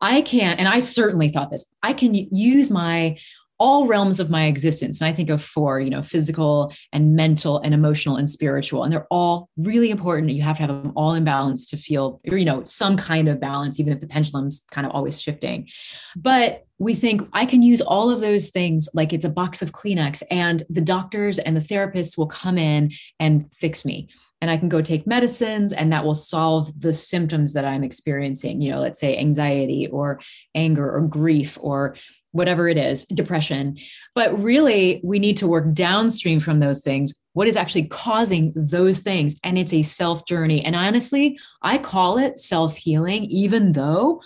[0.00, 1.64] I can't and I certainly thought this.
[1.82, 3.16] I can use my
[3.62, 5.00] all realms of my existence.
[5.00, 8.82] And I think of four, you know, physical and mental and emotional and spiritual.
[8.82, 10.32] And they're all really important.
[10.32, 13.38] You have to have them all in balance to feel, you know, some kind of
[13.38, 15.68] balance, even if the pendulum's kind of always shifting.
[16.16, 19.70] But we think I can use all of those things like it's a box of
[19.70, 24.08] Kleenex, and the doctors and the therapists will come in and fix me
[24.40, 28.60] and I can go take medicines and that will solve the symptoms that I'm experiencing,
[28.60, 30.18] you know, let's say anxiety or
[30.52, 31.94] anger or grief or
[32.32, 33.78] whatever it is, depression.
[34.14, 37.14] But really, we need to work downstream from those things.
[37.34, 39.36] What is actually causing those things?
[39.44, 40.64] And it's a self journey.
[40.64, 44.20] And honestly, I call it self healing, even though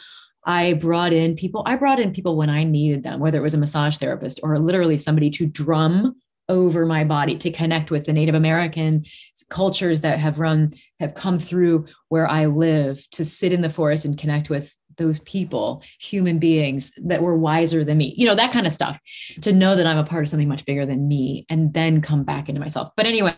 [0.44, 3.54] I brought in people, I brought in people when I needed them, whether it was
[3.54, 6.16] a massage therapist or literally somebody to drum
[6.48, 9.04] over my body to connect with the Native American
[9.50, 14.04] cultures that have run, have come through where I live, to sit in the forest
[14.04, 18.52] and connect with those people, human beings that were wiser than me, you know, that
[18.52, 19.00] kind of stuff,
[19.42, 22.24] to know that I'm a part of something much bigger than me and then come
[22.24, 22.92] back into myself.
[22.96, 23.34] But anyway,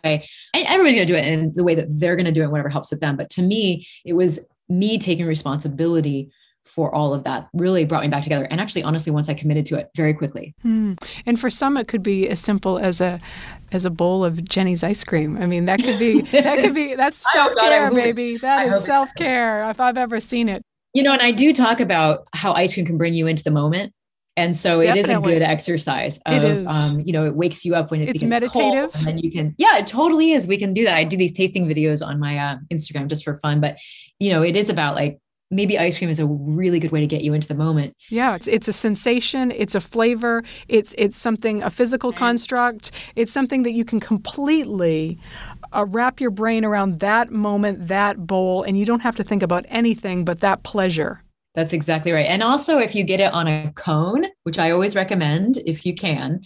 [0.55, 2.69] everybody's going to do it in the way that they're going to do it, whatever
[2.69, 3.17] helps with them.
[3.17, 6.31] But to me, it was me taking responsibility
[6.69, 8.47] for all of that really brought me back together.
[8.51, 10.55] And actually, honestly, once I committed to it very quickly.
[10.63, 10.95] Hmm.
[11.25, 13.19] And for some, it could be as simple as a
[13.73, 15.37] as a bowl of Jeni's ice cream.
[15.39, 18.37] I mean, that could be that could be that's self care, baby.
[18.37, 20.63] That is self care if I've ever seen it.
[20.99, 23.53] You know, and I do talk about how ice cream can bring you into the
[23.53, 23.93] moment.
[24.37, 25.01] And so Definitely.
[25.01, 26.67] it is a good exercise of, it is.
[26.67, 28.91] Um, you know, it wakes you up when it it's meditative.
[28.97, 30.45] and then you can, yeah, it totally is.
[30.45, 30.97] We can do that.
[30.97, 33.79] I do these tasting videos on my uh, Instagram just for fun, but
[34.19, 37.07] you know, it is about like maybe ice cream is a really good way to
[37.07, 37.95] get you into the moment.
[38.11, 43.33] Yeah, it's it's a sensation, it's a flavor, it's it's something a physical construct, it's
[43.33, 45.19] something that you can completely
[45.73, 49.43] uh, wrap your brain around that moment, that bowl and you don't have to think
[49.43, 51.23] about anything but that pleasure.
[51.55, 52.27] That's exactly right.
[52.27, 55.95] And also if you get it on a cone, which I always recommend if you
[55.95, 56.43] can,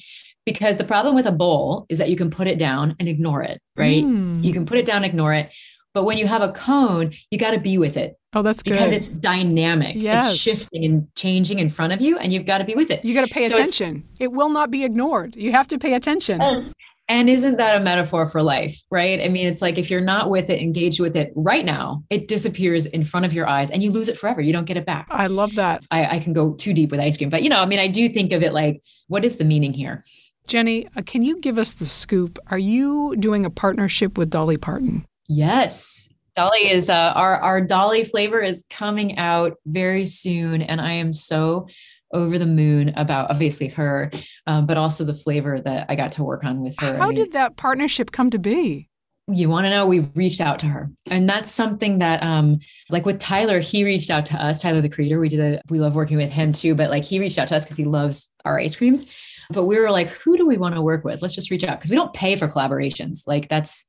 [0.47, 3.43] because the problem with a bowl is that you can put it down and ignore
[3.43, 4.05] it, right?
[4.05, 4.43] Mm.
[4.43, 5.51] You can put it down, ignore it.
[5.95, 8.17] But when you have a cone, you got to be with it.
[8.33, 8.73] Oh, that's good.
[8.73, 9.95] Because it's dynamic.
[9.95, 10.33] Yes.
[10.33, 13.05] It's shifting and changing in front of you, and you've got to be with it.
[13.05, 14.09] You got to pay so attention.
[14.19, 15.37] It will not be ignored.
[15.37, 16.41] You have to pay attention.
[16.41, 16.73] Yes.
[17.09, 19.21] And isn't that a metaphor for life, right?
[19.21, 22.29] I mean, it's like if you're not with it, engaged with it right now, it
[22.29, 24.41] disappears in front of your eyes and you lose it forever.
[24.41, 25.09] You don't get it back.
[25.11, 25.85] I love that.
[25.91, 27.89] I, I can go too deep with ice cream, but you know, I mean, I
[27.89, 30.05] do think of it like, what is the meaning here?
[30.49, 32.39] Jeni, uh, can you give us the scoop?
[32.49, 35.05] Are you doing a partnership with Dolly Parton?
[35.29, 36.09] Yes.
[36.35, 41.13] Dolly is uh, our our Dolly flavor is coming out very soon, and I am
[41.13, 41.69] so
[42.13, 44.11] over the moon about obviously her,
[44.47, 46.97] um, but also the flavor that I got to work on with her.
[46.97, 48.89] How I mean, did that partnership come to be?
[49.29, 49.87] You want to know?
[49.87, 52.59] We reached out to her, and that's something that, um,
[52.91, 54.61] like with Tyler, he reached out to us.
[54.61, 55.61] Tyler, the creator, we did a.
[55.71, 57.85] We love working with him too, but like he reached out to us because he
[57.85, 59.07] loves our ice creams.
[59.51, 61.23] But we were like, who do we want to work with?
[61.23, 63.23] Let's just reach out because we don't pay for collaborations.
[63.27, 63.85] Like that's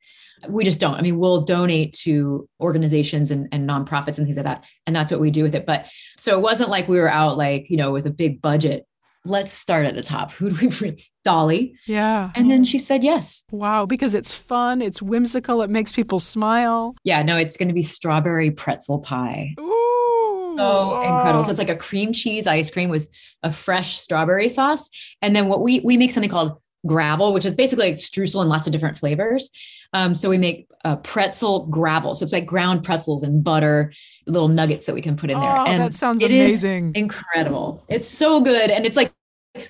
[0.50, 0.96] we just don't.
[0.96, 4.66] I mean, we'll donate to organizations and, and nonprofits and things like that.
[4.86, 5.66] And that's what we do with it.
[5.66, 5.86] But
[6.18, 8.86] so it wasn't like we were out like, you know, with a big budget.
[9.26, 10.32] Let's start at the top.
[10.34, 11.00] Who do we bring?
[11.24, 11.76] Dolly?
[11.88, 12.32] Yeah.
[12.36, 13.44] And then she said yes.
[13.52, 16.96] Wow, because it's fun, it's whimsical, it makes people smile.
[17.06, 19.56] Yeah, no, it's going to be strawberry pretzel pie.
[19.60, 20.56] Ooh.
[20.58, 21.44] So incredible.
[21.44, 23.08] So it's like a cream cheese ice cream with
[23.42, 24.90] a fresh strawberry sauce.
[25.22, 28.50] And then what we we make something called gravel, which is basically like streusel and
[28.50, 29.50] lots of different flavors.
[29.94, 32.16] Um, so we make uh, pretzel gravel.
[32.16, 33.94] So it's like ground pretzels and butter,
[34.28, 35.50] little nuggets that we can put in there.
[35.50, 36.94] Oh, and that sounds amazing.
[36.96, 37.84] incredible.
[37.88, 38.70] It's so good.
[38.70, 39.14] And it's like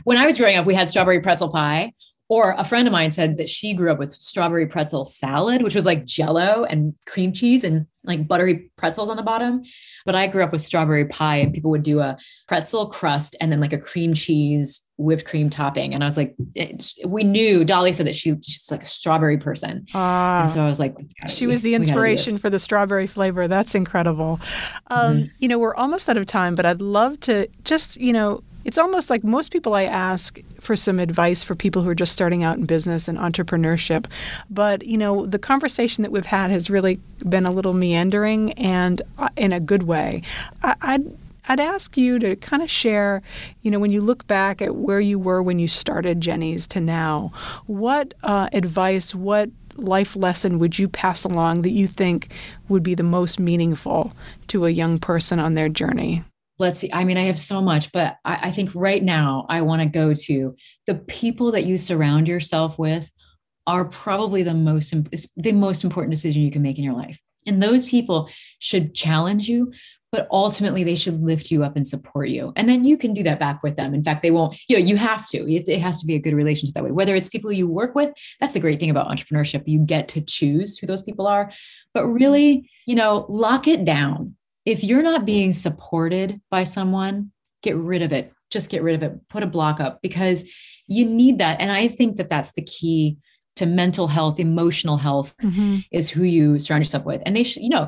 [0.03, 1.93] when I was growing up, we had strawberry pretzel pie.
[2.29, 5.75] Or a friend of mine said that she grew up with strawberry pretzel salad, which
[5.75, 9.61] was like jello and cream cheese and like buttery pretzels on the bottom.
[10.05, 13.51] But I grew up with strawberry pie, and people would do a pretzel crust and
[13.51, 15.93] then like a cream cheese whipped cream topping.
[15.93, 16.35] And I was like,
[17.05, 19.85] we knew Dolly said that she, she's like a strawberry person.
[19.93, 20.95] Ah, and so I was like,
[21.27, 23.47] she was the inspiration for the strawberry flavor.
[23.47, 24.39] That's incredible.
[24.87, 25.25] Um, mm-hmm.
[25.39, 28.77] You know, we're almost out of time, but I'd love to just, you know, it's
[28.77, 32.43] almost like most people I ask for some advice for people who are just starting
[32.43, 34.05] out in business and entrepreneurship.
[34.49, 39.01] But, you know, the conversation that we've had has really been a little meandering and
[39.17, 40.21] uh, in a good way.
[40.61, 43.21] I, I'd I'd ask you to kind of share,
[43.63, 46.79] you know, when you look back at where you were when you started Jeni's to
[46.79, 47.33] now,
[47.65, 52.33] what uh, advice, what life lesson would you pass along that you think
[52.69, 54.13] would be the most meaningful
[54.47, 56.23] to a young person on their journey?
[56.59, 56.89] Let's see.
[56.93, 59.87] I mean, I have so much, but I, I think right now I want to
[59.87, 63.11] go to the people that you surround yourself with
[63.65, 64.93] are probably the most
[65.37, 67.19] the most important decision you can make in your life.
[67.47, 68.29] And those people
[68.59, 69.71] should challenge you,
[70.11, 72.53] but ultimately they should lift you up and support you.
[72.55, 73.93] And then you can do that back with them.
[73.93, 75.51] In fact, they won't, you know, you have to.
[75.51, 76.91] It, it has to be a good relationship that way.
[76.91, 79.63] Whether it's people you work with, that's the great thing about entrepreneurship.
[79.65, 81.51] You get to choose who those people are.
[81.93, 84.35] But really, you know, lock it down.
[84.65, 88.31] If you're not being supported by someone, get rid of it.
[88.49, 89.27] Just get rid of it.
[89.29, 90.49] Put a block up because
[90.87, 91.59] you need that.
[91.59, 93.17] And I think that that's the key
[93.55, 95.77] to mental health, emotional health mm-hmm.
[95.91, 97.21] is who you surround yourself with.
[97.25, 97.87] And they should, you know,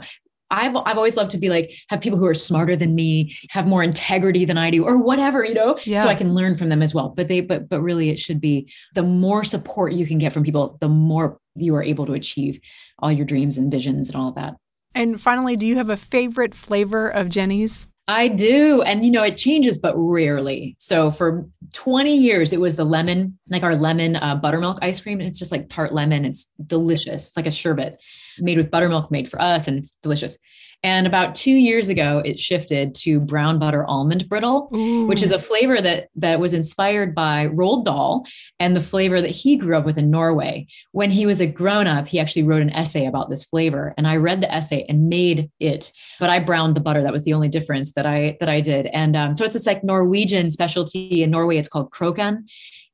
[0.52, 3.68] I've I've always loved to be like have people who are smarter than me, have
[3.68, 6.04] more integrity than I do, or whatever, you know, yeah.
[6.04, 7.10] so I can learn from them as well.
[7.10, 10.44] But they but but really it should be the more support you can get from
[10.44, 12.60] people, the more you are able to achieve
[13.00, 14.56] all your dreams and visions and all of that.
[14.96, 17.88] And finally, do you have a favorite flavor of Jeni's?
[18.08, 18.82] I do.
[18.84, 20.76] And, you know, it changes, but rarely.
[20.78, 25.20] So for 20 years, it was the lemon, like our lemon uh, buttermilk ice cream.
[25.20, 26.24] And it's just like tart lemon.
[26.24, 27.28] It's delicious.
[27.28, 28.00] It's like a sherbet
[28.40, 29.68] made with buttermilk made for us.
[29.68, 30.38] And it's delicious.
[30.84, 35.06] And about two years ago, it shifted to brown butter almond brittle, Ooh.
[35.08, 38.26] which is a flavor that that was inspired by Roald Dahl
[38.60, 40.68] and the flavor that he grew up with in Norway.
[40.92, 44.08] When he was a grown up, he actually wrote an essay about this flavor, and
[44.08, 45.92] I read the essay and made it.
[46.20, 47.02] But I browned the butter.
[47.02, 48.88] That was the only difference that I that I did.
[48.88, 51.58] And um, so it's this like Norwegian specialty in Norway.
[51.58, 52.44] It's called krokan,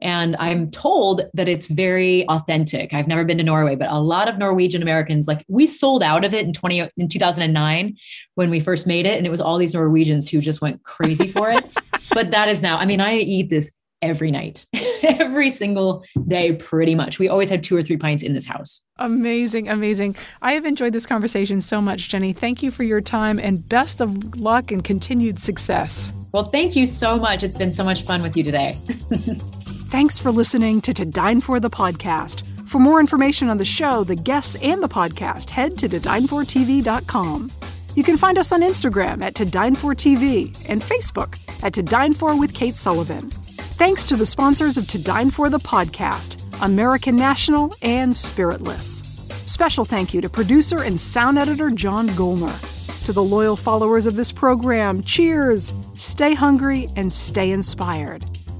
[0.02, 2.94] and I'm told that it's very authentic.
[2.94, 6.26] I've never been to Norway, but a lot of Norwegian Americans, like we sold out
[6.26, 7.96] of it in 20 in 2009
[8.36, 9.18] when we first made it.
[9.18, 11.66] And it was all these Norwegians who just went crazy for it.
[12.12, 13.72] but that is now, I mean, I eat this
[14.02, 14.66] every night,
[15.04, 17.20] every single day, pretty much.
[17.20, 18.82] We always had two or three pints in this house.
[18.98, 20.16] Amazing, amazing.
[20.42, 22.36] I have enjoyed this conversation so much, Jeni.
[22.36, 26.12] Thank you for your time and best of luck and continued success.
[26.34, 27.44] Well, thank you so much.
[27.44, 28.78] It's been so much fun with you today.
[29.92, 32.48] Thanks for listening to To Dine For the podcast.
[32.66, 37.52] For more information on the show, the guests, and the podcast, head to todinefortv.com.
[37.98, 41.84] You can find us on Instagram at To Dine For TV and Facebook at To
[41.84, 43.32] Dine For with Kate Sullivan.
[43.32, 49.04] Thanks to the sponsors of To Dine For the podcast, American National and Spiritless.
[49.46, 53.06] Special thank you to producer and sound editor John Golner.
[53.08, 58.26] To the loyal followers of this program, cheers, stay hungry, and stay inspired.